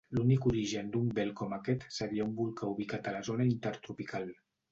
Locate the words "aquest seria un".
1.57-2.33